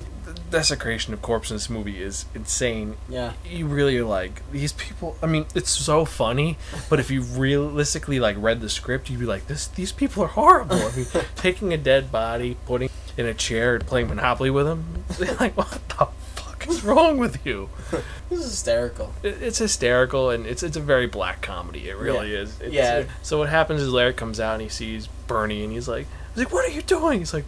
[0.51, 3.35] Desecration of corpse in this movie is insane yeah.
[3.49, 6.59] you really like these people i mean it's so funny
[6.89, 10.29] but if you realistically like read the script you'd be like this these people are
[10.29, 14.67] horrible i mean taking a dead body putting in a chair and playing monopoly with
[14.67, 15.05] him
[15.41, 17.69] like what the fuck is wrong with you
[18.29, 19.13] This is hysterical.
[19.23, 22.39] it, it's hysterical and it's it's a very black comedy it really Yeah.
[22.41, 23.05] is it's, Yeah.
[23.23, 26.45] so what happens is larry comes out and he sees bernie and he's like he's
[26.45, 27.45] like what are you doing he's like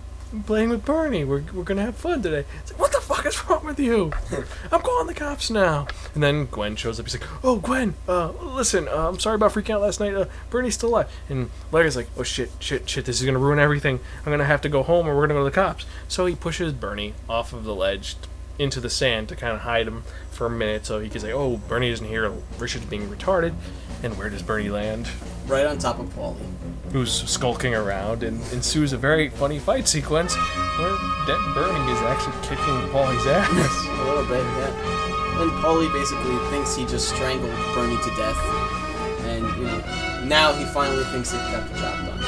[0.47, 1.25] playing with Bernie.
[1.25, 2.47] We're, we're gonna have fun today.
[2.63, 4.13] It's like, what fuck is wrong with you?
[4.71, 5.87] I'm calling the cops now.
[6.15, 7.07] And then Gwen shows up.
[7.07, 10.15] He's like, oh, Gwen, uh, listen, uh, I'm sorry about freaking out last night.
[10.15, 11.11] Uh, Bernie's still alive.
[11.29, 14.01] And Larry's like, oh shit, shit, shit, this is gonna ruin everything.
[14.25, 15.85] I'm gonna have to go home or we're gonna go to the cops.
[16.09, 18.17] So he pushes Bernie off of the ledge
[18.59, 21.33] into the sand to kind of hide him for a minute so he can say,
[21.33, 22.33] oh, Bernie isn't here.
[22.59, 23.55] Richard's being retarded.
[24.03, 25.09] And where does Bernie land?
[25.47, 26.37] Right on top of Paulie.
[26.93, 32.37] who's skulking around, and ensues a very funny fight sequence where Dead Bernie is actually
[32.43, 33.49] kicking Paulie's ass.
[34.01, 35.41] A little bit, yeah.
[35.43, 38.37] And Paulie basically thinks he just strangled Bernie to death.
[39.27, 42.19] And, you know, now he finally thinks he got the job done.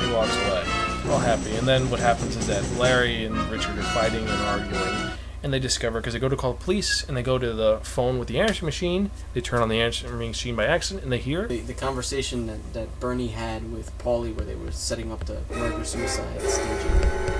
[0.00, 0.64] he walks away,
[1.12, 1.54] all happy.
[1.56, 5.10] And then what happens is that Larry and Richard are fighting and arguing,
[5.42, 7.80] and they discover because they go to call the police, and they go to the
[7.82, 9.10] phone with the answering machine.
[9.34, 12.72] They turn on the answering machine by accident, and they hear The, the conversation that,
[12.74, 16.90] that Bernie had with Paulie where they were setting up the murder-suicide staging.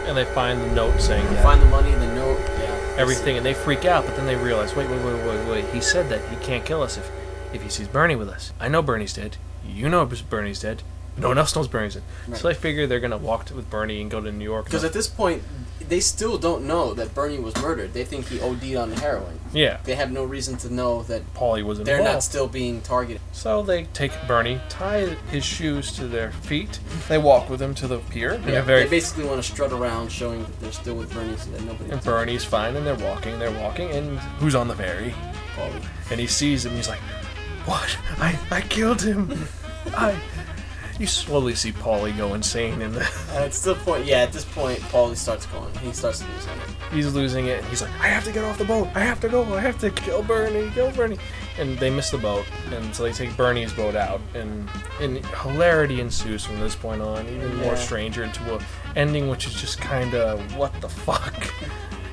[0.06, 2.94] and they find the note saying They that find the money, the note, yeah.
[2.96, 4.04] everything, and they freak out.
[4.04, 5.64] But then they realize, wait, wait, wait, wait, wait.
[5.74, 7.10] He said that he can't kill us if
[7.52, 8.52] if he sees Bernie with us.
[8.58, 9.36] I know Bernie's dead.
[9.66, 10.82] You know Bernie's dead.
[11.16, 12.02] No one else knows Bernie's dead.
[12.26, 12.38] Right.
[12.38, 14.64] So they figure they're gonna walk to, with Bernie and go to New York.
[14.64, 15.42] Because at this point,
[15.88, 17.92] they still don't know that Bernie was murdered.
[17.92, 19.38] They think he OD'd on heroin.
[19.52, 21.86] yeah, They have no reason to know that Paulie was involved.
[21.86, 23.20] they're not still being targeted.
[23.32, 26.78] So they take Bernie, tie his shoes to their feet.
[27.08, 28.32] They walk with him to the pier.
[28.34, 31.36] in a very they basically want to strut around, showing that they're still with Bernie,
[31.36, 31.90] so that nobody.
[31.90, 35.12] and Bernie's fine, and they're walking, they're walking, and who's on the ferry?
[35.56, 35.84] Paulie.
[36.10, 36.72] And he sees him.
[36.74, 37.00] He's like,
[37.66, 37.98] What?
[38.18, 39.30] I I killed him.
[39.94, 40.16] I.
[41.02, 43.00] You slowly see Paulie go insane in the.
[43.50, 45.74] To the point, yeah, at this point, Paulie starts going.
[45.78, 46.92] He starts losing it.
[46.92, 47.58] He's losing it.
[47.58, 48.86] and He's like, I have to get off the boat.
[48.94, 49.42] I have to go.
[49.52, 50.70] I have to kill Bernie.
[50.70, 51.18] Kill Bernie.
[51.58, 56.00] And they miss the boat, and so they take Bernie's boat out, and and hilarity
[56.00, 57.28] ensues from this point on.
[57.28, 61.52] Even more stranger into a ending, which is just kind of what the fuck.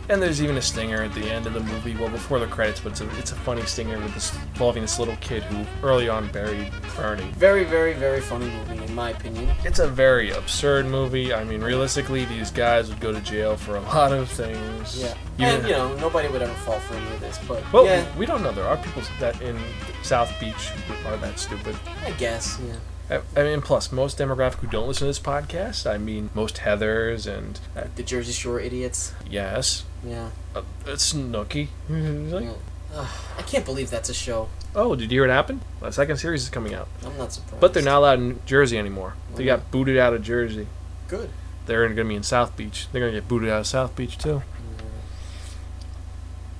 [0.09, 2.79] And there's even a stinger at the end of the movie, well before the credits,
[2.79, 6.09] but it's a, it's a funny stinger with this involving this little kid who early
[6.09, 7.29] on buried Bernie.
[7.37, 9.49] Very, very, very funny movie, in my opinion.
[9.63, 11.31] It's a very absurd movie.
[11.31, 14.99] I mean, realistically, these guys would go to jail for a lot of things.
[14.99, 15.13] Yeah.
[15.37, 18.03] Even- and, you know, nobody would ever fall for any of this, but Well, yeah,
[18.17, 18.51] we don't know.
[18.51, 19.59] There are people that in
[20.01, 21.75] South Beach who are that stupid.
[22.03, 23.21] I guess, yeah.
[23.35, 25.89] I, I mean, plus most demographic who don't listen to this podcast.
[25.89, 29.13] I mean, most Heathers and uh, The Jersey Shore idiots.
[29.29, 30.29] yes, Yeah.
[30.55, 30.63] uh, uh,
[30.95, 31.67] Snooki.
[31.89, 32.51] Like, yeah.
[32.95, 33.07] Ugh,
[33.37, 34.49] I can't believe that's a show.
[34.75, 35.61] Oh, did you hear what happened?
[35.81, 37.59] The second series is coming out, I'm not surprised.
[37.61, 39.15] but they're not allowed in Jersey anymore.
[39.35, 39.47] They Mhm.
[39.47, 40.67] got booted out of Jersey.
[41.07, 41.29] good.
[41.65, 42.87] They're going to be in South Beach.
[42.91, 44.41] They're going to get booted out of South Beach too.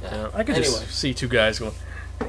[0.02, 0.12] Yeah.
[0.12, 1.74] Yeah, I could anyway, just see two guys going,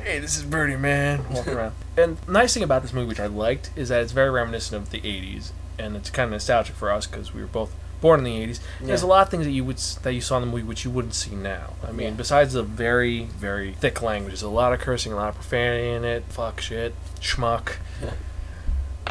[0.02, 1.74] "Hey, this is Birdie Man," walking around.
[1.96, 4.82] And the nice thing about this movie, which I liked, is that it's very reminiscent
[4.82, 8.20] of the '80s, and it's kind of nostalgic for us because we were both born
[8.20, 8.60] in the '80s.
[8.80, 10.84] There's a lot of things that you would that you saw in the movie which
[10.84, 11.74] you wouldn't see now.
[11.86, 12.14] I mean, Yeah.
[12.14, 15.88] besides the very very thick language, there's a lot of cursing, a lot of profanity
[15.90, 16.24] in it.
[16.28, 17.74] Fuck, shit, schmuck.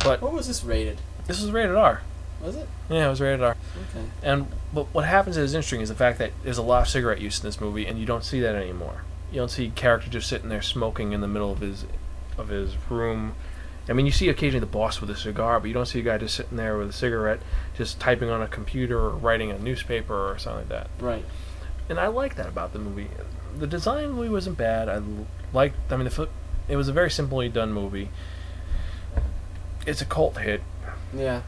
[0.04, 1.00] But what was this rated?
[1.28, 2.02] this was rated R.
[2.42, 2.68] Was it?
[2.90, 3.56] Yeah, it was rated R.
[3.92, 4.06] Okay.
[4.24, 6.88] And but what happens that is interesting is the fact that there's a lot of
[6.88, 9.04] cigarette use in this movie, and you don't see that anymore.
[9.32, 11.86] You don't see character just sitting there smoking in the middle of his
[12.38, 13.34] of his room.
[13.90, 16.04] I mean, you see occasionally the boss with a cigar, but you don't see a
[16.04, 17.40] guy just sitting there with a cigarette,
[17.76, 20.90] just typing on a computer or writing a newspaper or something like that.
[21.00, 21.26] Right.
[21.90, 23.08] And I like that about the movie.
[23.58, 24.90] The design of the movie wasn't bad.
[24.90, 25.02] I
[25.54, 25.92] liked.
[25.92, 26.30] I mean, the
[26.68, 28.10] it was a very simply done movie.
[29.88, 30.62] It's a cult hit.
[31.12, 31.42] Yeah.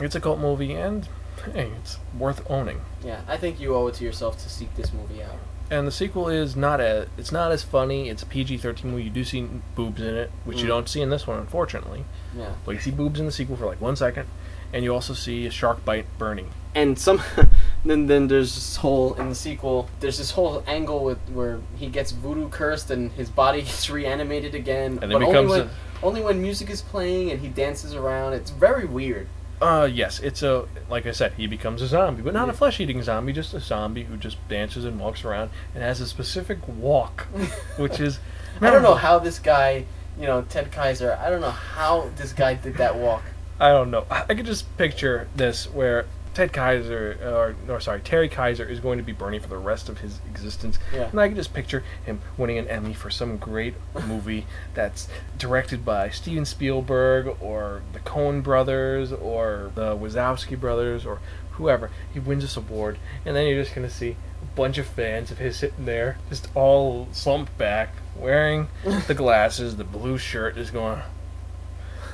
[0.00, 1.06] It's a cult movie, and
[1.52, 2.80] hey, it's worth owning.
[3.04, 3.20] Yeah.
[3.28, 5.36] I think you owe it to yourself to seek this movie out.
[5.74, 7.08] And the sequel is not a.
[7.18, 8.08] It's not as funny.
[8.08, 9.02] It's a PG thirteen movie.
[9.04, 10.68] You do see boobs in it, which you Mm.
[10.68, 12.04] don't see in this one, unfortunately.
[12.36, 12.50] Yeah.
[12.64, 14.28] But you see boobs in the sequel for like one second,
[14.72, 16.46] and you also see a shark bite Bernie.
[16.76, 17.20] and some
[17.84, 21.86] then then there's this whole in the sequel there's this whole angle with where he
[21.86, 25.70] gets voodoo cursed and his body gets reanimated again And but becomes only when, a-
[26.06, 29.28] only when music is playing and he dances around it's very weird
[29.64, 33.02] Uh, yes, it's a like I said, he becomes a zombie, but not a flesh-eating
[33.02, 37.22] zombie, just a zombie who just dances and walks around and has a specific walk,
[37.78, 38.18] which is.
[38.60, 39.86] i don't know how this guy
[40.20, 43.22] you know ted kiser i don't know how this guy did that walk
[43.58, 44.04] I don't know.
[44.10, 48.68] I I could just picture this where Ted Kiser, uh, or, or sorry, Terry Kiser
[48.68, 50.78] is going to be Bernie for the rest of his existence.
[50.92, 51.08] Yeah.
[51.08, 53.74] And I can just picture him winning an Emmy for some great
[54.06, 61.20] movie that's directed by Steven Spielberg or the Coen brothers or the Wachowski brothers or
[61.52, 61.90] whoever.
[62.12, 65.30] He wins this award, and then you're just going to see a bunch of fans
[65.30, 68.68] of his sitting there, just all slumped back, wearing
[69.06, 71.00] the glasses, the blue shirt, just going,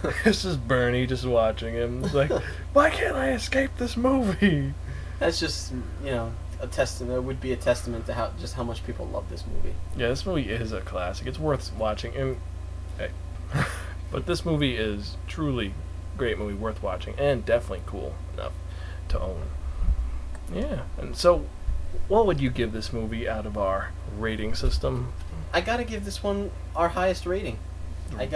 [0.25, 2.05] this is Bernie just watching him.
[2.05, 2.31] It's like,
[2.73, 4.75] why can't I escape this movie?
[5.19, 6.33] that's just you know
[6.63, 9.45] a testament it would be a testament to how just how much people love this
[9.47, 11.27] movie Yeah, this movie is a classic.
[11.27, 12.15] It's worth watching.
[12.17, 12.37] And,
[12.99, 13.11] hey.
[14.11, 15.75] but this movie is truly
[16.19, 18.53] great movie, worth watching, and definitely cool enough
[19.09, 19.43] to own.
[20.53, 20.83] Yeah.
[20.99, 21.47] And so,
[22.09, 25.13] what would you give this movie out of our rating system?
[25.53, 27.59] i gotta give this one our highest rating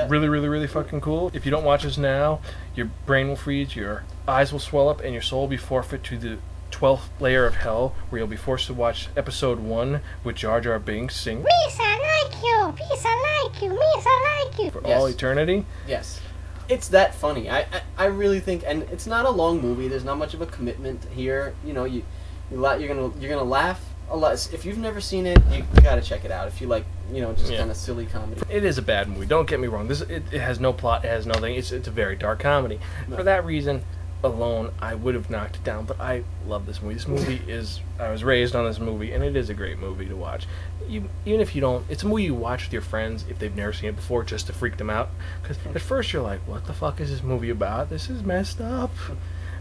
[0.08, 1.30] Really, really, really fucking cool.
[1.34, 2.40] If you don't watch us now,
[2.74, 6.02] your brain will freeze, your eyes will swell up, and your soul will be forfeit
[6.04, 6.38] to the
[6.70, 10.78] 12th layer of hell, where you'll be forced to watch episode 1 with Jar Jar
[10.78, 12.86] Binks sing Miss, I like you.
[12.90, 13.68] Miss, I like you.
[13.70, 14.70] Miss, I like you.
[14.70, 14.98] for Yes.
[14.98, 15.64] all eternity.
[15.86, 16.20] Yes.
[16.68, 17.50] It's that funny.
[17.50, 17.66] I, I,
[17.98, 19.86] I really think, and it's not a long movie.
[19.86, 21.54] There's not much of a commitment here.
[21.64, 22.02] You know, you,
[22.50, 24.32] you la- you're gonna you're gonna laugh a lot.
[24.52, 26.46] If you've never seen it, you, you gotta check it out.
[26.48, 27.58] If you like, you know, just Yeah.
[27.58, 28.40] kind of silly comedy.
[28.50, 29.26] It is a bad movie.
[29.26, 29.88] Don't get me wrong.
[29.88, 31.04] This it, it has no plot.
[31.04, 31.54] It has nothing.
[31.54, 32.78] It's it's a very dark comedy.
[33.14, 33.82] For that reason
[34.22, 35.84] alone, I would have knocked it down.
[35.84, 36.94] But I love this movie.
[36.94, 37.80] This movie is.
[37.98, 40.46] I was raised on this movie, and it is a great movie to watch.
[40.88, 43.54] You, even if you don't, it's a movie you watch with your friends if they've
[43.54, 45.08] never seen it before, just to freak them out.
[45.42, 47.88] Because at first you're like, "What the fuck is this movie about?
[47.90, 48.90] This is messed up,"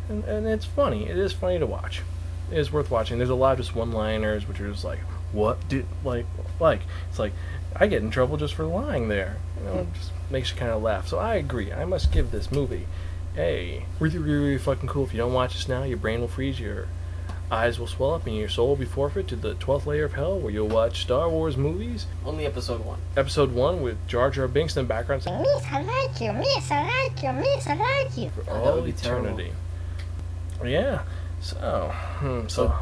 [0.09, 1.07] and and it's funny.
[1.07, 2.01] It is funny to watch.
[2.51, 3.17] It is worth watching.
[3.17, 4.99] There's a lot of just one-liners, which are just like,
[5.31, 6.25] "What did like
[6.59, 7.33] like?" It's like
[7.75, 9.37] I get in trouble just for lying there.
[9.59, 11.07] You know, it just makes you kind of laugh.
[11.07, 11.71] So I agree.
[11.73, 12.85] I must give this movie
[13.37, 15.05] a really, really, really fucking cool.
[15.05, 16.59] If you don't watch this now, your brain will freeze.
[16.59, 16.87] Your
[17.51, 20.13] eyes will swell up and your soul will be forfeit to the 12th layer of
[20.13, 22.07] hell where you'll watch Star Wars movies.
[22.25, 22.99] Only episode one.
[23.17, 26.33] Episode 1 with Jar Jar Binks in the background saying, Miss, I like you.
[26.33, 27.31] Miss, I like you.
[27.33, 28.29] Miss, I like you.
[28.31, 29.27] for Oh, all would be terrible.
[29.27, 29.51] eternity.
[30.63, 31.01] Yeah.
[31.43, 32.73] So, hmm, so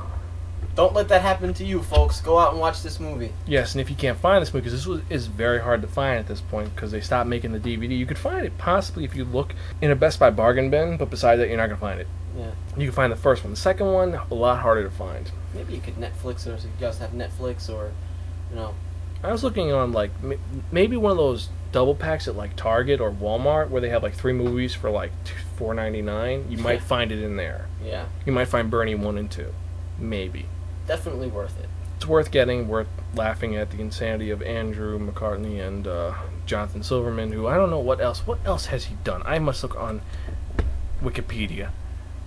[0.76, 2.22] Don't let that happen to you, folks.
[2.22, 3.34] Go out and watch this movie.
[3.48, 5.88] Yes, and if you can't find this movie, because this was, is very hard to
[5.88, 9.04] find at this point, because they stopped making the DVD, you could find it possibly
[9.04, 11.78] if you look in a Best Buy bargain bin, but besides that, you're not going
[11.78, 12.08] to find it.
[12.38, 12.52] Yeah.
[12.78, 13.52] You can find the first one.
[13.52, 15.30] The second one, a lot harder to find.
[15.54, 17.92] Maybe you could Netflix or so you guys have Netflix or,
[18.50, 18.76] you know.
[19.24, 20.12] I was looking on, like,
[20.72, 24.14] maybe one of those double packs at, like, Target or Walmart, where they have, like,
[24.14, 25.12] three movies for, like,
[25.56, 26.46] four ninety nine.
[26.50, 27.68] You might find it in there.
[27.84, 28.06] Yeah.
[28.26, 29.54] You might find Bernie 1 and 2.
[30.00, 30.46] Maybe.
[30.88, 31.70] Definitely worth it.
[31.96, 36.14] it's worth getting, worth laughing at the insanity of Andrew McCarthy and uh,
[36.46, 38.26] Jonathan Silverman, who I don't know what else.
[38.26, 39.22] What else has he done?
[39.26, 40.02] I must look on
[41.04, 41.70] Wikipedia.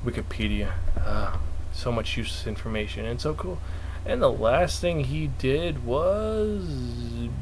[0.04, 0.72] Wikipedia.
[1.00, 1.36] Uh,
[1.72, 3.58] so much useless information and so cool.
[4.06, 6.62] And the last thing he did was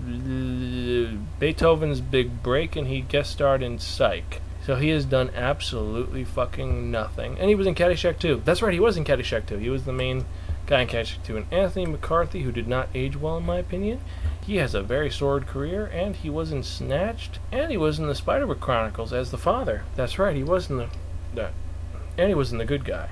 [0.06, 4.40] uh, Beethoven's Big Break, and he guest starred in Psych.
[4.64, 7.36] So he has done absolutely fucking nothing.
[7.38, 8.42] And he was in Caddyshack 2.
[8.44, 9.58] That's right, he was in Caddyshack 2.
[9.58, 10.24] He was the main
[10.66, 11.36] guy in Caddyshack 2.
[11.38, 14.00] And Anthony McCarthy, who did not age well in my opinion,
[14.46, 18.06] he has a very sordid career, and he was in Snatched, and he was in
[18.06, 19.82] the Spiderwick Chronicles as the father.
[19.96, 20.88] That's right, he was in the,
[21.34, 21.50] the
[22.16, 23.08] and he was in the good guy.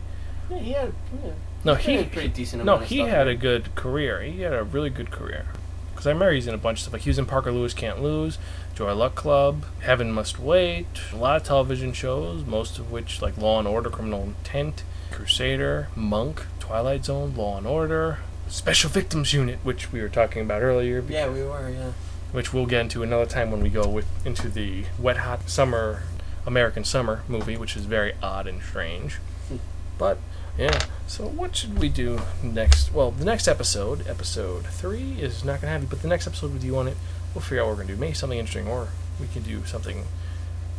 [0.50, 0.92] Yeah, he had.
[1.24, 1.32] Yeah.
[1.64, 4.22] No, He he had a pretty decent no, he had a good career.
[4.22, 5.46] He had a really good career.
[5.92, 6.92] Because I remember he's in a bunch of stuff.
[6.94, 8.38] Like he was in Parker Lewis Can't Lose,
[8.74, 13.36] Joy Luck Club, Heaven Must Wait, a lot of television shows, most of which like
[13.36, 19.58] Law and Order, Criminal Intent, Crusader, Monk, Twilight Zone, Law and Order, Special Victims Unit,
[19.62, 21.04] which we were talking about earlier.
[21.06, 21.68] Yeah, we were.
[21.68, 21.92] Yeah.
[22.32, 26.04] Which we'll get into another time when we go with into the Wet Hot Summer
[26.46, 29.16] American Summer movie, which is very odd and strange.
[29.48, 29.56] Hmm.
[29.98, 30.18] But
[30.60, 32.92] yeah, so what should we do next?
[32.92, 35.88] Well, the next episode, episode three, is not gonna have you.
[35.88, 36.96] But the next episode with you on it,
[37.34, 38.00] we'll figure out what we're gonna do.
[38.00, 38.88] Maybe something interesting, or
[39.20, 40.04] we can do something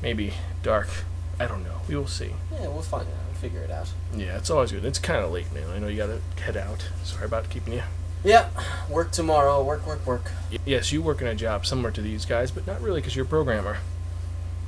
[0.02, 0.88] maybe dark.
[1.40, 1.82] I don't know.
[1.88, 2.32] We will see.
[2.54, 3.14] Yeah, we'll find out.
[3.32, 3.92] We'll figure it out.
[4.16, 4.86] Yeah, it's always good.
[4.86, 5.70] It's kind of late, man.
[5.72, 6.88] I know you gotta head out.
[7.04, 7.84] Sorry about keeping you.
[8.24, 8.50] Yeah.
[8.88, 9.64] Work tomorrow.
[9.64, 10.32] Work, work, work.
[10.52, 13.16] Y- yes, you work in a job similar to these guys, but not really because
[13.16, 13.78] you're a programmer.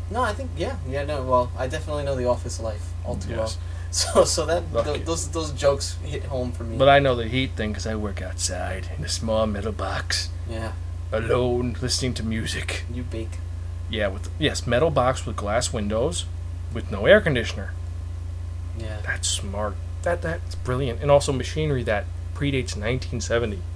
[0.09, 1.05] No, I think yeah, yeah.
[1.05, 3.37] No, well, I definitely know the office life all too Yes.
[3.37, 3.51] well.
[3.93, 6.77] So, so that th- those those jokes hit home for me.
[6.77, 10.29] But I know the heat thing because I work outside in a small metal box,
[10.49, 10.71] yeah,
[11.11, 12.85] alone, listening to music.
[12.91, 13.37] you bake.
[13.91, 16.25] Yeah, with yes, metal box with glass windows,
[16.73, 17.73] with no air conditioner.
[18.79, 18.97] Yeah.
[19.05, 19.75] That's smart.
[20.01, 23.59] That that's brilliant, and also machinery that predates 1970.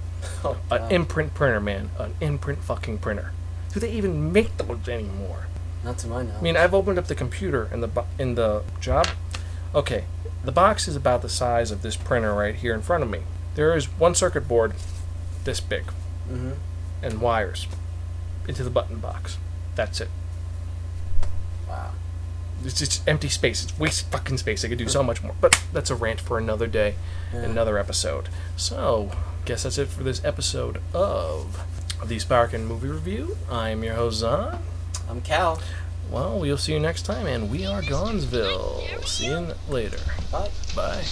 [0.44, 3.30] Oh, An imprint printer, man, an imprint fucking printer.
[3.72, 5.46] Do they even make those anymore?
[5.84, 6.40] Not to my knowledge.
[6.40, 9.06] I mean, I've opened up the computer in the in the job.
[9.74, 10.04] Okay,
[10.44, 13.20] the box is about the size of this printer right here in front of me.
[13.54, 14.74] There is one circuit board
[15.44, 15.84] this big
[16.28, 16.52] hmm
[17.02, 17.66] and wires
[18.48, 19.38] into the button box.
[19.76, 20.08] That's it.
[21.68, 21.92] Wow.
[22.64, 23.62] It's just empty space.
[23.62, 24.64] It's waste fucking space.
[24.64, 25.34] I could do so much more.
[25.40, 26.96] But that's a rant for another day,
[27.32, 27.40] Yeah.
[27.42, 28.28] another episode.
[28.56, 29.12] So,
[29.44, 31.64] guess that's it for this episode of
[32.04, 33.36] the Sparkin Movie Review.
[33.48, 34.58] I'm your host, Zon.
[35.08, 35.60] I'm Cal.
[36.10, 38.82] Well, we'll see you next time, and we are Gonzville.
[39.04, 39.98] See you later.
[40.32, 40.50] Bye.
[40.74, 41.04] Bye.